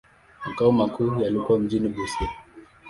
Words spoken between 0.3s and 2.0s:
Makao makuu yalikuwa mjini